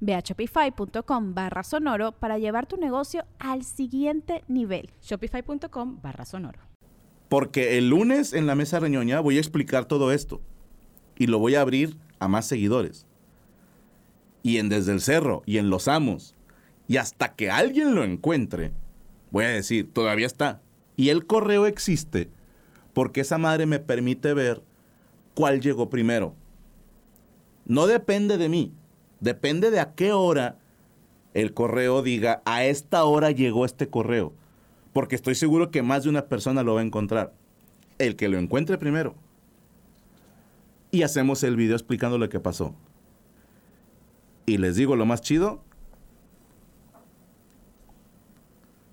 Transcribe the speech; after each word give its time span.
Ve 0.00 0.14
a 0.14 0.20
shopify.com 0.20 1.34
barra 1.34 1.62
sonoro 1.62 2.12
para 2.12 2.38
llevar 2.38 2.66
tu 2.66 2.76
negocio 2.76 3.24
al 3.38 3.64
siguiente 3.64 4.44
nivel. 4.48 4.90
Shopify.com 5.02 6.00
barra 6.02 6.24
sonoro. 6.24 6.60
Porque 7.28 7.78
el 7.78 7.90
lunes 7.90 8.32
en 8.32 8.46
la 8.46 8.54
mesa 8.54 8.80
reñoña 8.80 9.20
voy 9.20 9.36
a 9.36 9.40
explicar 9.40 9.84
todo 9.84 10.12
esto 10.12 10.40
y 11.16 11.26
lo 11.26 11.38
voy 11.38 11.56
a 11.56 11.60
abrir 11.60 11.96
a 12.18 12.28
más 12.28 12.46
seguidores. 12.46 13.06
Y 14.42 14.58
en 14.58 14.68
Desde 14.68 14.92
el 14.92 15.00
Cerro 15.00 15.42
y 15.44 15.58
en 15.58 15.68
Los 15.68 15.88
Amos. 15.88 16.34
Y 16.86 16.96
hasta 16.96 17.34
que 17.34 17.50
alguien 17.50 17.94
lo 17.94 18.02
encuentre, 18.02 18.72
voy 19.30 19.44
a 19.44 19.48
decir, 19.48 19.92
todavía 19.92 20.26
está. 20.26 20.62
Y 20.96 21.10
el 21.10 21.26
correo 21.26 21.66
existe 21.66 22.30
porque 22.94 23.20
esa 23.20 23.38
madre 23.38 23.66
me 23.66 23.78
permite 23.78 24.34
ver 24.34 24.62
cuál 25.34 25.60
llegó 25.60 25.88
primero. 25.88 26.34
No 27.64 27.86
depende 27.86 28.38
de 28.38 28.48
mí, 28.48 28.72
Depende 29.20 29.70
de 29.70 29.80
a 29.80 29.94
qué 29.94 30.12
hora 30.12 30.58
el 31.34 31.54
correo 31.54 32.02
diga, 32.02 32.42
a 32.44 32.64
esta 32.64 33.04
hora 33.04 33.30
llegó 33.30 33.64
este 33.64 33.88
correo. 33.88 34.32
Porque 34.92 35.16
estoy 35.16 35.34
seguro 35.34 35.70
que 35.70 35.82
más 35.82 36.04
de 36.04 36.10
una 36.10 36.26
persona 36.26 36.62
lo 36.62 36.74
va 36.74 36.80
a 36.80 36.84
encontrar. 36.84 37.32
El 37.98 38.16
que 38.16 38.28
lo 38.28 38.38
encuentre 38.38 38.78
primero. 38.78 39.14
Y 40.90 41.02
hacemos 41.02 41.42
el 41.42 41.56
video 41.56 41.76
explicando 41.76 42.18
lo 42.18 42.28
que 42.28 42.40
pasó. 42.40 42.74
Y 44.46 44.58
les 44.58 44.76
digo 44.76 44.96
lo 44.96 45.04
más 45.04 45.20
chido. 45.20 45.62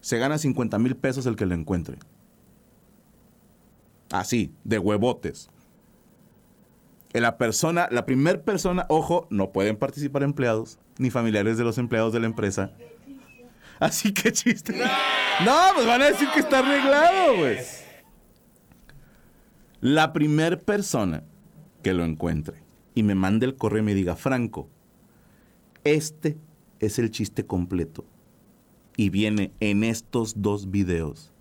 Se 0.00 0.18
gana 0.18 0.36
50 0.36 0.78
mil 0.78 0.96
pesos 0.96 1.26
el 1.26 1.36
que 1.36 1.46
lo 1.46 1.54
encuentre. 1.54 1.98
Así, 4.10 4.52
de 4.64 4.78
huevotes 4.78 5.48
la 7.20 7.38
persona, 7.38 7.88
la 7.90 8.06
primera 8.06 8.42
persona, 8.42 8.86
ojo, 8.88 9.26
no 9.30 9.52
pueden 9.52 9.76
participar 9.76 10.22
empleados 10.24 10.78
ni 10.98 11.10
familiares 11.10 11.56
de 11.56 11.64
los 11.64 11.78
empleados 11.78 12.12
de 12.12 12.20
la 12.20 12.26
empresa. 12.26 12.72
Así 13.78 14.12
que 14.12 14.32
chiste. 14.32 14.74
No, 15.44 15.58
pues 15.74 15.86
van 15.86 16.02
a 16.02 16.06
decir 16.06 16.28
que 16.32 16.40
está 16.40 16.58
arreglado, 16.60 17.36
güey. 17.38 17.58
La 19.80 20.12
primera 20.12 20.58
persona 20.58 21.24
que 21.82 21.92
lo 21.92 22.04
encuentre 22.04 22.62
y 22.94 23.02
me 23.02 23.14
mande 23.14 23.46
el 23.46 23.56
correo 23.56 23.82
y 23.82 23.84
me 23.86 23.94
diga, 23.94 24.16
Franco, 24.16 24.68
este 25.84 26.38
es 26.80 26.98
el 26.98 27.10
chiste 27.10 27.44
completo. 27.46 28.04
Y 28.96 29.10
viene 29.10 29.52
en 29.60 29.84
estos 29.84 30.40
dos 30.40 30.70
videos, 30.70 31.32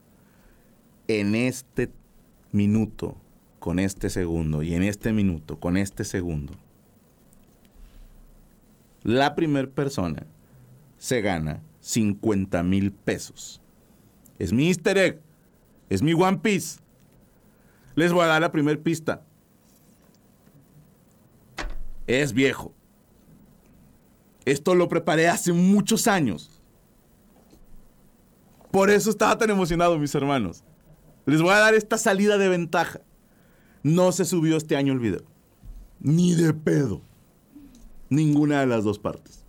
en 1.08 1.36
este 1.36 1.92
minuto, 2.52 3.16
con 3.63 3.79
este 3.79 4.09
segundo 4.09 4.62
y 4.62 4.74
en 4.74 4.84
este 4.84 5.13
minuto 5.13 5.57
con 5.57 5.78
este 5.78 6.03
segundo, 6.03 6.51
la 9.03 9.35
primera 9.35 9.69
persona 9.69 10.25
se 10.97 11.22
gana 11.22 11.62
50 11.79 12.62
mil 12.62 12.91
pesos. 12.91 13.62
Es 14.38 14.52
mi 14.52 14.68
easter 14.68 14.97
egg. 14.97 15.22
Es 15.90 16.02
mi 16.02 16.12
One 16.12 16.40
Piece. 16.40 16.81
Les 17.96 18.12
voy 18.12 18.25
a 18.25 18.28
dar 18.28 18.41
la 18.41 18.52
primera 18.52 18.78
pista. 18.81 19.23
Es 22.06 22.34
viejo. 22.34 22.73
Esto 24.44 24.75
lo 24.75 24.90
preparé 24.90 25.29
hace 25.29 25.53
muchos 25.53 26.07
años. 26.07 26.52
Por 28.72 28.90
eso 28.90 29.09
estaba 29.09 29.38
tan 29.38 29.52
emocionado, 29.52 29.97
mis 29.97 30.13
hermanos. 30.13 30.66
Les 31.25 31.41
voy 31.41 31.52
a 31.52 31.59
dar 31.59 31.75
esta 31.75 31.97
salida 31.97 32.38
de 32.38 32.50
ventaja. 32.50 33.00
No 33.84 34.14
se 34.14 34.24
subió 34.24 34.56
este 34.56 34.78
año 34.78 34.94
el 34.94 35.00
video. 35.00 35.24
Ni 36.00 36.34
de 36.34 36.54
pedo. 36.54 37.02
Ninguna 38.10 38.62
de 38.62 38.68
las 38.68 38.84
dos 38.84 38.98
partes. 38.98 39.46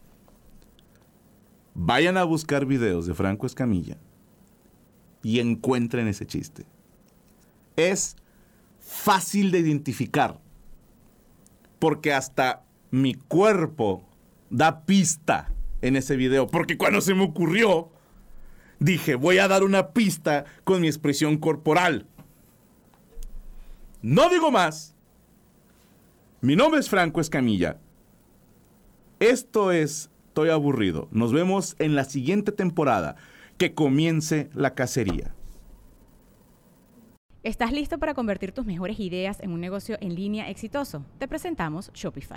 Vayan 1.74 2.16
a 2.16 2.24
buscar 2.24 2.66
videos 2.66 3.06
de 3.06 3.14
Franco 3.14 3.46
Escamilla 3.46 3.96
y 5.22 5.40
encuentren 5.40 6.08
ese 6.08 6.26
chiste. 6.26 6.66
Es 7.76 8.16
fácil 8.80 9.50
de 9.50 9.60
identificar 9.60 10.40
porque 11.78 12.12
hasta 12.12 12.64
mi 12.90 13.14
cuerpo 13.14 14.08
da 14.50 14.84
pista 14.84 15.52
en 15.82 15.96
ese 15.96 16.16
video. 16.16 16.46
Porque 16.46 16.78
cuando 16.78 17.00
se 17.00 17.14
me 17.14 17.24
ocurrió, 17.24 17.90
dije, 18.78 19.16
voy 19.16 19.38
a 19.38 19.48
dar 19.48 19.62
una 19.64 19.88
pista 19.88 20.44
con 20.64 20.80
mi 20.80 20.86
expresión 20.86 21.36
corporal. 21.36 22.06
No 24.04 24.28
digo 24.28 24.50
más. 24.50 24.94
Mi 26.42 26.56
nombre 26.56 26.78
es 26.78 26.90
Franco 26.90 27.22
Escamilla. 27.22 27.78
Esto 29.18 29.72
es 29.72 30.10
Estoy 30.26 30.50
aburrido. 30.50 31.08
Nos 31.10 31.32
vemos 31.32 31.74
en 31.78 31.94
la 31.94 32.04
siguiente 32.04 32.52
temporada. 32.52 33.16
Que 33.56 33.72
comience 33.72 34.50
la 34.52 34.74
cacería. 34.74 35.34
¿Estás 37.44 37.72
listo 37.72 37.98
para 37.98 38.12
convertir 38.12 38.52
tus 38.52 38.66
mejores 38.66 39.00
ideas 39.00 39.40
en 39.40 39.52
un 39.52 39.60
negocio 39.62 39.96
en 40.02 40.14
línea 40.14 40.50
exitoso? 40.50 41.06
Te 41.18 41.26
presentamos 41.26 41.90
Shopify. 41.94 42.36